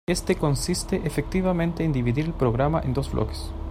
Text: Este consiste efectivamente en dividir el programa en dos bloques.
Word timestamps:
Este 0.09 0.35
consiste 0.35 0.99
efectivamente 1.05 1.83
en 1.83 1.93
dividir 1.93 2.25
el 2.25 2.33
programa 2.33 2.81
en 2.81 2.91
dos 2.95 3.11
bloques. 3.11 3.51